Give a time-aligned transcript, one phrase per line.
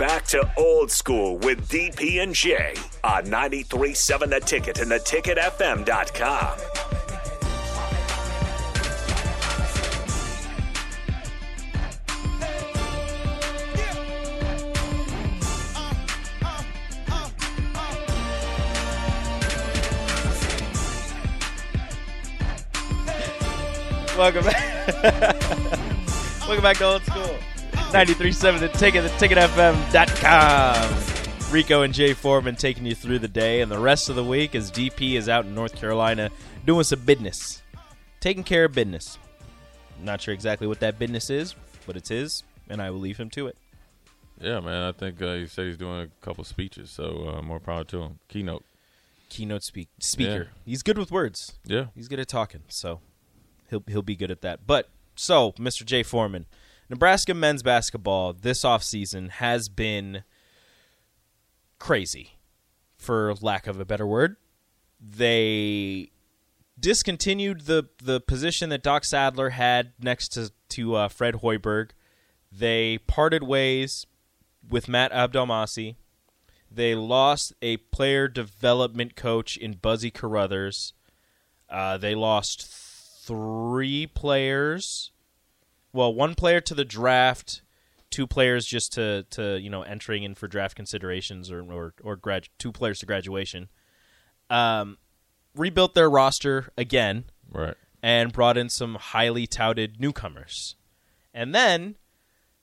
[0.00, 2.72] Back to old school with DP and J
[3.04, 6.58] on 93.7 The Ticket and theticketfm.com.
[24.16, 25.42] Welcome back.
[26.48, 27.36] Welcome back to Old School.
[27.92, 31.52] 93.7 The Ticket, the ticketfm.com.
[31.52, 34.54] Rico and Jay Foreman taking you through the day and the rest of the week
[34.54, 36.30] as DP is out in North Carolina
[36.64, 37.62] doing some business.
[38.20, 39.18] Taking care of business.
[40.00, 41.54] Not sure exactly what that business is,
[41.86, 43.56] but it's his, and I will leave him to it.
[44.40, 44.84] Yeah, man.
[44.84, 48.02] I think uh, he said he's doing a couple speeches, so uh, more power to
[48.02, 48.18] him.
[48.28, 48.64] Keynote.
[49.28, 50.48] Keynote speak- speaker.
[50.54, 50.60] Yeah.
[50.64, 51.54] He's good with words.
[51.64, 51.86] Yeah.
[51.94, 53.00] He's good at talking, so
[53.68, 54.66] he'll he'll be good at that.
[54.66, 55.84] But so, Mr.
[55.84, 56.46] Jay Foreman,
[56.90, 60.24] Nebraska men's basketball this offseason has been
[61.78, 62.32] crazy,
[62.98, 64.36] for lack of a better word.
[65.00, 66.10] They
[66.78, 71.90] discontinued the the position that Doc Sadler had next to to uh, Fred Hoiberg.
[72.50, 74.06] They parted ways
[74.68, 75.94] with Matt Abdelmassih.
[76.72, 80.92] They lost a player development coach in Buzzy Carruthers.
[81.68, 85.12] Uh, they lost three players.
[85.92, 87.62] Well, one player to the draft,
[88.10, 92.16] two players just to, to you know entering in for draft considerations, or or, or
[92.16, 93.68] grad, two players to graduation.
[94.48, 94.98] Um,
[95.54, 97.74] rebuilt their roster again Right.
[98.02, 100.76] and brought in some highly touted newcomers.
[101.34, 101.96] And then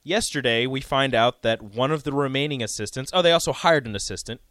[0.04, 3.96] yesterday we find out that one of the remaining assistants, oh, they also hired an
[3.96, 4.42] assistant,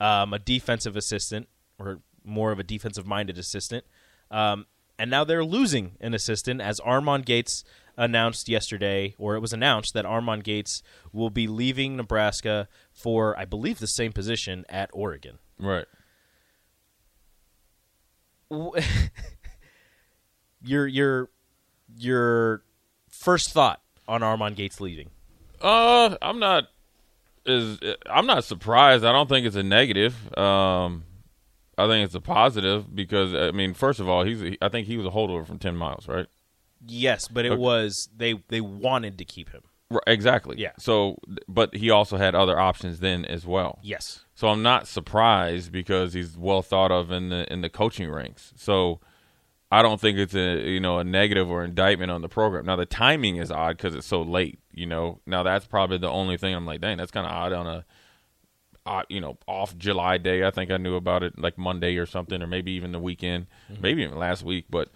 [0.00, 1.48] um, a defensive assistant,
[1.78, 3.84] or more of a defensive minded assistant.
[4.30, 4.66] Um,
[4.98, 7.64] and now they're losing an assistant as Armon Gates
[7.96, 10.82] announced yesterday, or it was announced that Armon Gates
[11.12, 15.38] will be leaving Nebraska for, I believe, the same position at Oregon.
[15.58, 15.86] Right.
[20.64, 21.30] your your
[21.96, 22.62] your
[23.08, 25.10] first thought on Armon Gates leaving?
[25.60, 26.68] Uh, I'm not.
[27.46, 29.04] Is I'm not surprised.
[29.04, 30.14] I don't think it's a negative.
[30.36, 31.04] Um,
[31.76, 34.56] I think it's a positive because I mean, first of all, he's.
[34.62, 36.26] I think he was a holdover from Tim Miles, right?
[36.86, 37.60] Yes, but it Okay.
[37.60, 39.62] was they they wanted to keep him.
[39.90, 40.56] Right, exactly.
[40.58, 40.72] Yeah.
[40.78, 43.78] So, but he also had other options then as well.
[43.82, 44.24] Yes.
[44.34, 48.52] So I'm not surprised because he's well thought of in the in the coaching ranks.
[48.56, 49.00] So
[49.70, 52.66] I don't think it's a you know a negative or indictment on the program.
[52.66, 54.58] Now the timing is odd because it's so late.
[54.72, 57.52] You know, now that's probably the only thing I'm like, dang, that's kind of odd
[57.52, 57.84] on a,
[58.86, 60.44] odd, you know, off July day.
[60.44, 63.46] I think I knew about it like Monday or something, or maybe even the weekend,
[63.80, 64.64] maybe even last week.
[64.68, 64.88] But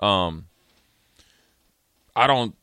[0.00, 0.46] um,
[2.18, 2.54] I don't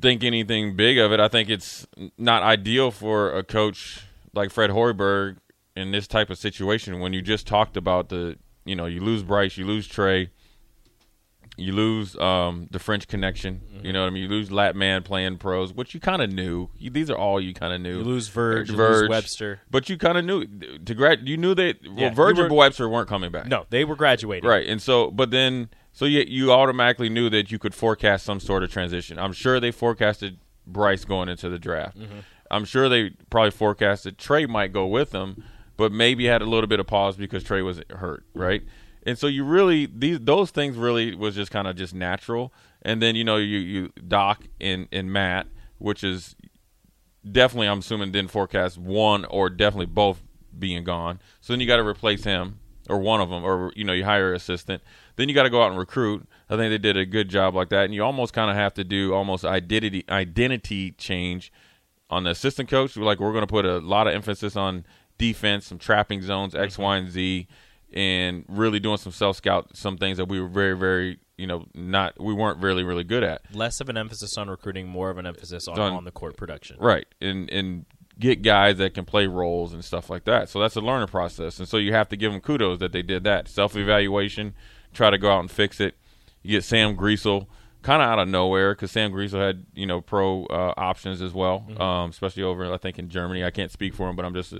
[0.00, 1.20] think anything big of it.
[1.20, 1.86] I think it's
[2.18, 4.00] not ideal for a coach
[4.34, 5.36] like Fred Hoiberg
[5.74, 9.22] in this type of situation when you just talked about the, you know, you lose
[9.22, 10.30] Bryce, you lose Trey,
[11.58, 13.62] you lose um, the French connection.
[13.82, 14.24] You know what I mean?
[14.24, 16.68] You lose Lat Mayen playing pros, which you kind of knew.
[16.76, 17.98] You, these are all you kind of knew.
[17.98, 19.60] You lose Verge, you Verge, lose Webster.
[19.70, 20.44] but you kind of knew
[20.84, 21.26] to grad.
[21.26, 23.46] You knew that well, Yeah, Verge were- and Webster weren't coming back.
[23.46, 24.48] No, they were graduating.
[24.48, 28.38] Right, and so, but then, so you you automatically knew that you could forecast some
[28.38, 29.18] sort of transition.
[29.18, 31.98] I'm sure they forecasted Bryce going into the draft.
[31.98, 32.18] Mm-hmm.
[32.50, 35.42] I'm sure they probably forecasted Trey might go with them,
[35.78, 38.62] but maybe had a little bit of pause because Trey was hurt, right?
[39.06, 42.52] And so you really these those things really was just kind of just natural.
[42.82, 45.46] And then you know you you Doc and and Matt,
[45.78, 46.36] which is
[47.24, 50.22] definitely I'm assuming didn't forecast one or definitely both
[50.58, 51.20] being gone.
[51.40, 52.58] So then you got to replace him
[52.88, 54.82] or one of them, or you know you hire an assistant.
[55.16, 56.28] Then you got to go out and recruit.
[56.48, 58.74] I think they did a good job like that, and you almost kind of have
[58.74, 61.52] to do almost identity identity change
[62.10, 62.96] on the assistant coach.
[62.96, 64.84] Like we're going to put a lot of emphasis on
[65.18, 66.82] defense, some trapping zones, X, mm-hmm.
[66.82, 67.48] Y, and Z,
[67.92, 71.66] and really doing some self scout, some things that we were very, very, you know,
[71.74, 73.42] not we weren't really, really good at.
[73.54, 75.92] Less of an emphasis on recruiting, more of an emphasis on Done.
[75.92, 76.76] on the court production.
[76.78, 77.06] Right.
[77.20, 77.86] And and
[78.18, 80.48] get guys that can play roles and stuff like that.
[80.48, 81.58] So that's a learning process.
[81.58, 83.48] And so you have to give them kudos that they did that.
[83.48, 84.54] Self evaluation,
[84.96, 85.94] try to go out and fix it.
[86.42, 87.46] You get Sam Griesel
[87.82, 91.32] kind of out of nowhere because Sam Griesel had you know pro uh, options as
[91.32, 91.80] well, Mm-hmm.
[91.80, 93.44] um, especially over I think in Germany.
[93.44, 94.54] I can't speak for him, but I'm just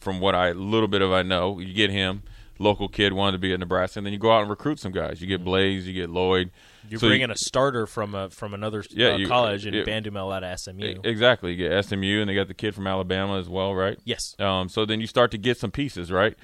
[0.00, 1.58] from what I little bit of I know.
[1.58, 2.22] You get him,
[2.58, 4.92] local kid wanted to be at Nebraska, and then you go out and recruit some
[4.92, 5.20] guys.
[5.20, 6.48] You get Blaise, you get Lloyd.
[6.48, 6.88] Mm-hmm.
[6.90, 9.72] You're So you- bringing a starter from a from another Yeah, uh, you- college in
[9.74, 9.84] yeah.
[9.84, 11.00] Bandoumel out of SMU.
[11.04, 11.52] Exactly.
[11.52, 13.98] You get SMU, and they got the kid from Alabama as well, right?
[14.04, 14.34] yes.
[14.40, 16.36] Um, so then you start to get some pieces, right?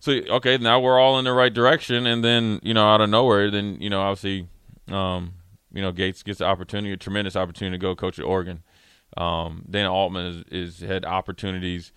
[0.00, 3.10] So okay, now we're all in the right direction, and then you know out of
[3.10, 4.48] nowhere, then you know obviously,
[4.88, 5.34] um,
[5.72, 8.62] you know Gates gets the opportunity, a tremendous opportunity to go coach at Oregon.
[9.16, 11.92] Um, Dana Altman is, is had opportunities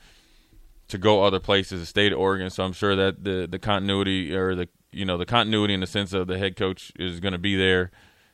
[0.88, 2.50] to go other places, the state of Oregon.
[2.50, 5.88] So I'm sure that the the continuity or the you know the continuity in the
[5.88, 7.92] sense of the head coach is going to be there.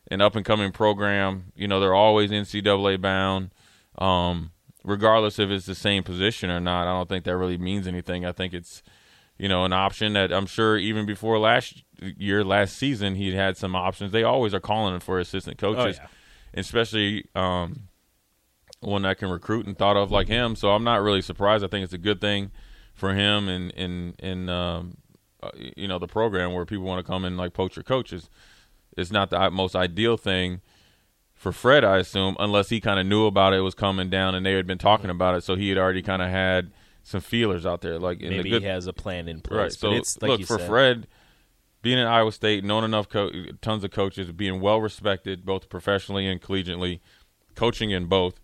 [0.10, 3.52] An up and coming program, you know they're always NCAA bound.
[3.98, 4.52] Um,
[4.86, 8.26] regardless if it's the same position or not, I don't think that really means anything.
[8.26, 8.82] I think it's
[9.38, 13.58] you know an option that I'm sure even before last year, last season, he had
[13.58, 14.12] some options.
[14.12, 16.08] They always are calling for assistant coaches, yeah.
[16.54, 17.88] especially um,
[18.80, 20.56] one that can recruit and thought of like him.
[20.56, 21.64] So I'm not really surprised.
[21.64, 22.52] I think it's a good thing
[22.94, 24.98] for him and in in um,
[25.42, 28.30] uh, you know the program where people want to come in like poacher coaches.
[28.96, 30.62] It's not the most ideal thing
[31.36, 34.44] for Fred, I assume, unless he kind of knew about it was coming down and
[34.44, 36.72] they had been talking about it, so he had already kind of had
[37.08, 37.98] some feelers out there.
[37.98, 39.58] Like in Maybe the good, he has a plan in place.
[39.58, 39.70] right?
[39.70, 41.08] But So it's like look for said, Fred,
[41.82, 43.32] being at Iowa State, knowing enough, co-
[43.62, 47.00] tons of coaches, being well respected both professionally and collegiately,
[47.56, 48.42] coaching in both,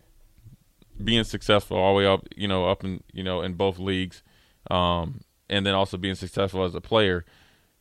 [1.04, 4.24] being successful all the way up, you know, up in you know in both leagues,
[4.72, 7.26] um, and then also being successful as a player.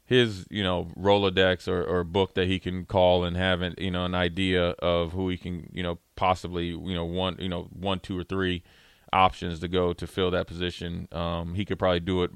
[0.05, 3.91] His, you know, Rolodex or, or book that he can call and have, an, you
[3.91, 7.69] know, an idea of who he can, you know, possibly, you know, one, you know,
[7.73, 8.63] one, two, or three
[9.13, 11.09] options to go to fill that position.
[11.13, 12.31] Um, he could probably do it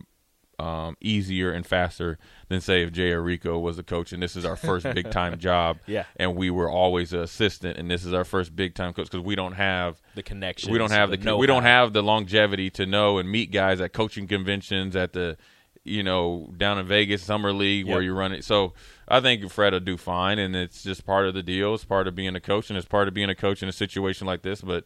[0.58, 2.18] um, easier and faster
[2.48, 5.38] than say if Jay Rico was the coach and this is our first big time
[5.38, 5.78] job.
[5.86, 6.04] Yeah.
[6.16, 9.24] And we were always an assistant and this is our first big time coach because
[9.24, 10.72] we don't have the connection.
[10.72, 13.92] we don't have the, we don't have the longevity to know and meet guys at
[13.92, 15.36] coaching conventions at the
[15.84, 18.44] you know down in Vegas summer league where you run it.
[18.44, 18.72] So
[19.06, 21.74] I think Fred will do fine and it's just part of the deal.
[21.74, 23.72] It's part of being a coach and it's part of being a coach in a
[23.72, 24.62] situation like this.
[24.62, 24.84] But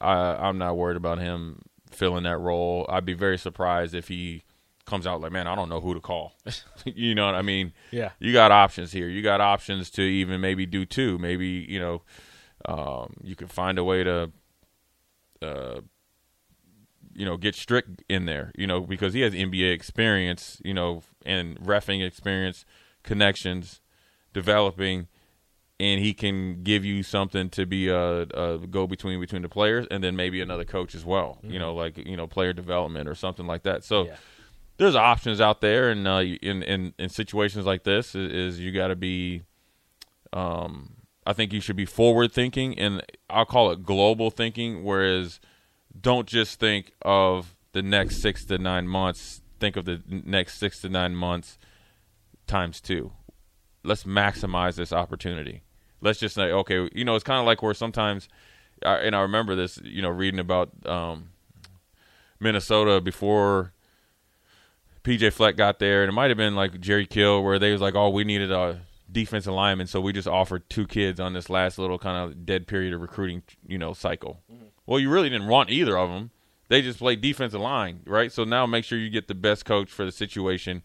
[0.00, 2.86] I, I'm not worried about him filling that role.
[2.88, 4.44] I'd be very surprised if he
[4.86, 6.34] comes out like, man, I don't know who to call.
[6.84, 7.72] you know what I mean?
[7.90, 8.10] Yeah.
[8.18, 9.08] You got options here.
[9.08, 11.18] You got options to even maybe do two.
[11.18, 12.02] Maybe you know
[12.66, 14.32] um, you could find a way to
[15.42, 15.80] uh,
[17.18, 21.02] you know, get strict in there, you know, because he has NBA experience, you know,
[21.26, 22.64] and refing experience,
[23.02, 23.80] connections,
[24.32, 25.08] developing,
[25.80, 29.86] and he can give you something to be a, a go between between the players,
[29.90, 33.14] and then maybe another coach as well, you know, like you know, player development or
[33.14, 33.84] something like that.
[33.84, 34.06] So.
[34.06, 34.16] Yeah.
[34.76, 38.70] There's options out there, and uh, in, in in situations like this, is, is you
[38.70, 39.42] got to be
[40.32, 44.82] um, I think you should be forward thinking, and I'll call it global thinking.
[44.82, 45.40] Whereas,
[46.00, 49.42] don't just think of the next six to nine months.
[49.60, 51.58] Think of the next six to nine months
[52.46, 53.12] times two.
[53.84, 55.62] Let's maximize this opportunity.
[56.00, 58.28] Let's just say, okay, you know, it's kind of like where sometimes,
[58.84, 61.30] I- and I remember this, you know, reading about um,
[62.40, 63.72] Minnesota before
[65.04, 67.80] PJ Fleck got there, and it might have been like Jerry Kill, where they was
[67.80, 71.48] like, "Oh, we needed a defensive lineman, so we just offered two kids on this
[71.48, 74.42] last little kind of dead period of recruiting, you know, cycle."
[74.86, 76.30] Well, you really didn't want either of them.
[76.68, 78.30] They just played defensive line, right?
[78.30, 80.82] So now make sure you get the best coach for the situation,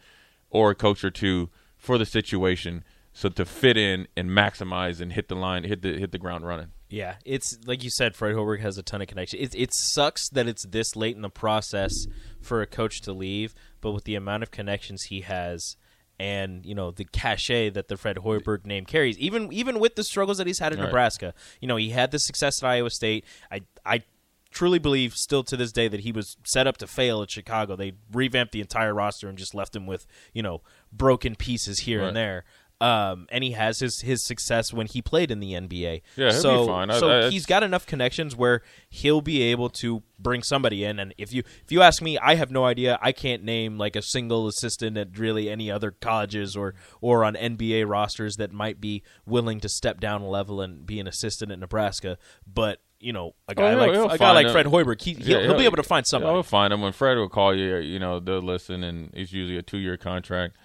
[0.49, 2.83] or a coach or two for the situation,
[3.13, 6.45] so to fit in and maximize and hit the line, hit the hit the ground
[6.47, 6.67] running.
[6.89, 8.15] Yeah, it's like you said.
[8.15, 9.39] Fred Hoiberg has a ton of connection.
[9.39, 11.93] It it sucks that it's this late in the process
[12.41, 15.75] for a coach to leave, but with the amount of connections he has,
[16.19, 20.03] and you know the cachet that the Fred Hoiberg name carries, even even with the
[20.03, 20.85] struggles that he's had in Right.
[20.85, 23.25] Nebraska, you know he had the success at Iowa State.
[23.51, 24.03] I I
[24.51, 27.75] truly believe still to this day that he was set up to fail at Chicago.
[27.75, 32.01] They revamped the entire roster and just left him with you know broken pieces here
[32.01, 32.09] Right.
[32.09, 32.43] and there.
[32.83, 36.01] Um, and he has his his success when he played in the NBA.
[36.17, 36.89] Yeah, he'll be so fine.
[36.89, 40.99] I- so I- he's got enough connections where he'll be able to bring somebody in.
[40.99, 42.99] And if you if you ask me, I have no idea.
[43.01, 47.35] I can't name like a single assistant at really any other colleges or or on
[47.35, 51.53] NBA rosters that might be willing to step down a level and be an assistant
[51.53, 52.17] at Nebraska.
[52.45, 54.51] But you know, a guy Oh, like a guy like him.
[54.53, 56.33] Fred Hoiberg, he, he'll, Yeah, he'll be able to find somebody.
[56.35, 59.57] I'll find him When Fred will call you, you know, they'll listen, and it's usually
[59.57, 60.55] a two-year contract.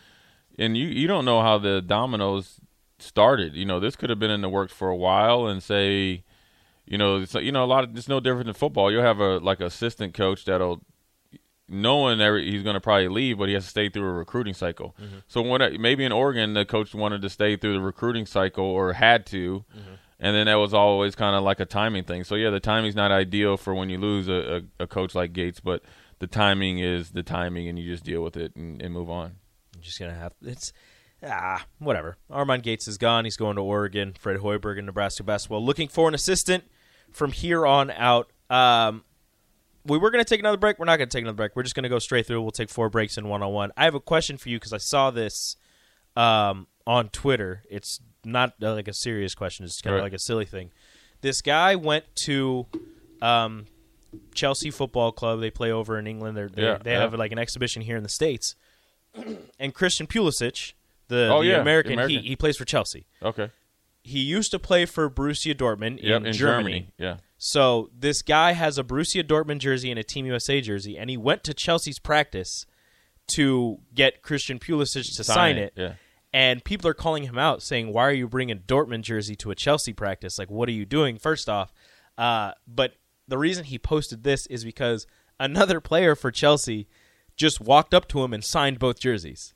[0.59, 2.61] And you you don't know how the dominoes
[2.99, 3.55] started.
[3.55, 6.25] You know, this could have been in the works for a while, and say,
[6.85, 8.91] you know, it's, you know, a lot of it's no different than football.
[8.91, 10.83] You'll have a like assistant coach that'll
[11.69, 14.55] knowing that he's going to probably leave, but he has to stay through a recruiting
[14.55, 14.97] cycle.
[15.01, 15.19] Mm-hmm.
[15.29, 18.95] So when maybe in Oregon, the coach wanted to stay through the recruiting cycle or
[18.95, 19.95] had to, mm-hmm.
[20.19, 22.25] and then that was always kind of like a timing thing.
[22.25, 25.35] So yeah, the timing's not ideal for when you lose a, a, a coach like
[25.35, 25.83] Gates, but
[26.21, 29.37] the timing is the timing, and you just deal with it and, and move on.
[29.89, 30.73] Just gonna have it's
[31.27, 32.17] ah whatever.
[32.31, 33.25] Armon Gates is gone.
[33.25, 34.15] He's going to Oregon.
[34.19, 35.65] Fred Hoiberg in Nebraska basketball.
[35.65, 36.65] Looking for an assistant
[37.13, 38.31] from here on out.
[38.51, 39.05] Um,
[39.85, 40.79] we were going to take another break.
[40.79, 41.57] We're not going to take another break.
[41.57, 42.43] We're just going to go straight through.
[42.43, 43.73] We'll take four breaks in one on one.
[43.77, 45.57] I have a question for you because I saw this
[46.17, 47.63] um, on Twitter.
[47.71, 49.65] It's not uh, like a serious question.
[49.65, 50.05] It's kind of Right.
[50.07, 50.71] like a silly thing.
[51.23, 52.67] This guy went to
[53.23, 53.67] um,
[54.35, 55.41] Chelsea Football Club.
[55.41, 56.37] They play over in England.
[56.37, 57.01] They're, they Yeah, they yeah.
[57.01, 58.55] have like an exhibition here in the states.
[59.59, 60.73] and Christian Pulisic,
[61.09, 62.23] the, Oh, the yeah, American, American.
[62.23, 63.07] He, he plays for Chelsea.
[63.23, 63.51] Okay.
[64.03, 66.21] He used to play for Borussia Dortmund Yep.
[66.21, 66.89] in, In Germany.
[66.99, 67.17] Yeah.
[67.37, 71.17] So this guy has a Borussia Dortmund jersey and a Team USA jersey, and he
[71.17, 72.67] went to Chelsea's practice
[73.29, 75.73] to get Christian Pulisic to sign, it.
[75.77, 75.93] Yeah.
[76.33, 79.55] And people are calling him out, saying, "Why are you bringing Dortmund jersey to a
[79.55, 80.39] Chelsea practice?
[80.39, 81.73] Like, what are you doing?" First off,
[82.17, 82.95] uh, but
[83.27, 85.07] the reason he posted this is because
[85.39, 86.89] another player for Chelsea
[87.39, 89.55] just walked up to him and signed both jerseys.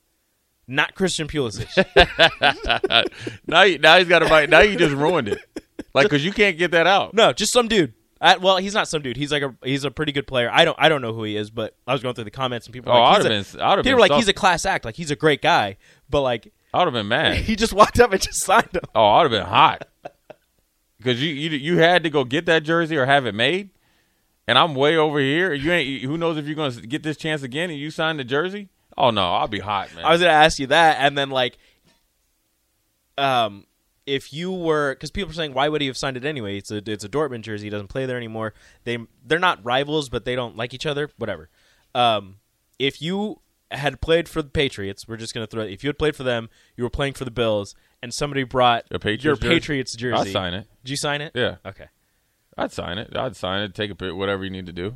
[0.67, 1.67] Not Christian Pulisic.
[3.45, 4.45] Now, now he's got to buy.
[4.47, 5.39] Now you just ruined it.
[5.93, 7.13] Like, cause you can't get that out.
[7.13, 7.93] No, just some dude.
[8.21, 9.17] I, well, he's not some dude.
[9.17, 10.49] He's like a he's a pretty good player.
[10.51, 12.65] I don't I don't know who he is, but I was going through the comments
[12.67, 12.91] and people.
[12.93, 13.59] Oh, like, I'd he's have a- been.
[13.59, 14.85] Have people were like he's a class act.
[14.85, 15.75] Like he's a great guy,
[16.09, 17.35] but like I would have been mad.
[17.43, 18.81] he just walked up and just signed him.
[18.95, 19.87] Oh, I'd have been hot.
[20.97, 23.71] Because you, you you had to go get that jersey or have it made,
[24.47, 25.53] and I'm way over here.
[25.53, 26.03] You ain't.
[26.03, 28.69] Who knows if you're gonna get this chance again and you sign the jersey?
[28.97, 30.05] Oh no, I'll be hot, man.
[30.05, 31.57] I was gonna ask you that, and then like,
[33.17, 33.65] um,
[34.05, 36.57] if you were because people are saying why would he have signed it anyway?
[36.57, 37.67] It's a it's a Dortmund jersey.
[37.67, 38.53] He doesn't play there anymore.
[38.83, 41.09] They they're not rivals, but they don't like each other.
[41.17, 41.49] Whatever.
[41.95, 42.37] Um,
[42.79, 43.39] if you
[43.71, 45.63] had played for the Patriots, we're just gonna throw.
[45.63, 48.85] If you had played for them, you were playing for the Bills, and somebody brought
[48.91, 49.49] A Patriots your jersey?
[49.49, 50.29] Patriots jersey.
[50.29, 50.67] I'd sign it.
[50.83, 51.31] Did you sign it?
[51.33, 51.55] Yeah.
[51.65, 51.87] Okay.
[52.57, 53.15] I'd sign it.
[53.15, 53.73] I'd sign it.
[53.73, 54.95] Take a pic, whatever you need to do.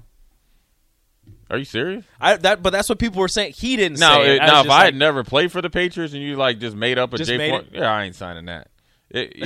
[1.49, 2.05] Are you serious?
[2.19, 3.53] I that but that's what people were saying.
[3.53, 4.39] He didn't say it.
[4.39, 6.97] now if I like, had never played for the Patriots and you like just made
[6.97, 7.65] up a J it?
[7.73, 8.67] yeah, I ain't signing that.
[9.09, 9.35] It,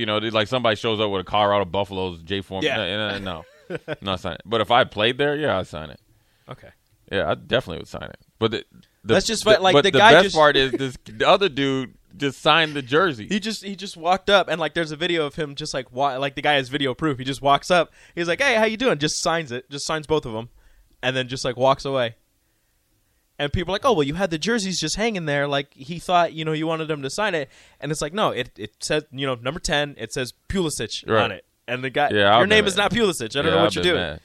[0.00, 2.64] you know, like somebody shows up with a Colorado Buffaloes J form.
[2.64, 2.76] Yeah.
[2.76, 4.36] no, no, no, not signing.
[4.36, 4.42] it.
[4.46, 6.00] But if I played there, yeah, I'd sign it.
[6.48, 6.70] okay.
[7.12, 8.18] Yeah, I definitely would sign it.
[8.38, 8.64] But the,
[9.04, 11.26] the That's just what- like, but the the guy best just- part is this the
[11.28, 13.26] other dude just signed the jersey.
[13.28, 15.92] He just he just walked up and like there's a video of him just like
[15.92, 17.18] wa- like the guy has video proof.
[17.18, 17.92] He just walks up.
[18.14, 19.68] He's like, "Hey, how you doing?" Just signs it.
[19.70, 20.48] Just signs both of them,
[21.02, 22.16] and then just like walks away.
[23.40, 25.46] And people are like, "Oh, well, you had the jerseys just hanging there.
[25.46, 27.48] Like he thought, you know, you wanted him to sign it."
[27.80, 29.94] And it's like, no, it it says, you know, number ten.
[29.98, 31.22] It says Pulisic Right.
[31.22, 33.24] on it, and the guy, Yeah, your name been- is not Pulisic.
[33.36, 33.96] I don't Yeah, know what I've you're doing.
[33.96, 34.20] mad.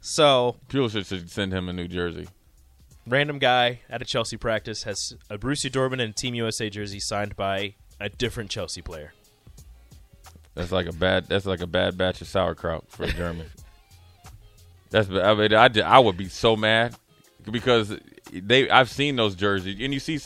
[0.00, 2.26] So Pulisic should send him a new jersey.
[3.08, 7.36] Random guy at a Chelsea practice has a Borussia Dortmund and Team USA jersey signed
[7.36, 9.12] by a different Chelsea player.
[10.54, 11.26] That's like a bad.
[11.26, 13.46] That's like a bad batch of sauerkraut for a German.
[14.90, 15.08] that's.
[15.08, 16.96] I mean, I, I would be so mad
[17.48, 17.96] because
[18.32, 18.68] they.
[18.68, 20.18] I've seen those jerseys, and you see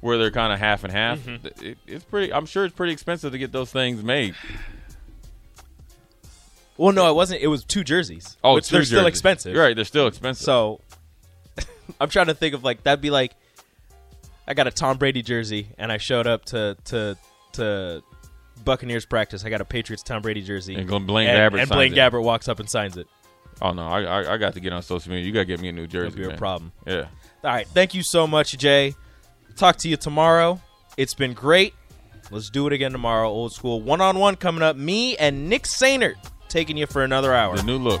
[0.00, 1.18] where they're kind of half and half.
[1.18, 1.64] Mm-hmm.
[1.64, 2.32] It, it's pretty.
[2.32, 4.36] I'm sure it's pretty expensive to get those things made.
[6.76, 7.42] Well, no, it wasn't.
[7.42, 8.36] It was two jerseys.
[8.44, 9.54] Oh, which two they're still expensive.
[9.54, 9.74] You're right.
[9.74, 10.44] They're still expensive.
[10.44, 10.80] So
[12.00, 13.34] I'm trying to think of like that'd be like
[14.46, 17.16] I got a Tom Brady jersey and I showed up to to
[17.52, 18.02] to
[18.64, 19.44] Buccaneers practice.
[19.44, 20.74] I got a Patriots Tom Brady jersey.
[20.74, 21.92] And Blaine and, Gabbert and Blaine.
[21.92, 23.06] Gabbert walks up and signs it.
[23.62, 25.26] oh no, I, I I got to get on social media.
[25.26, 26.16] You got to get me a new jersey.
[26.16, 26.72] That'd be a problem.
[26.86, 27.06] Yeah.
[27.42, 28.94] All right, thank you so much, Jay.
[29.56, 30.60] Talk to you tomorrow.
[30.96, 31.74] It's been great.
[32.30, 33.28] Let's do it again tomorrow.
[33.28, 34.76] Old school one on one coming up.
[34.76, 36.14] Me and Nick Sainert
[36.48, 37.56] taking you for another hour.
[37.56, 38.00] The new look.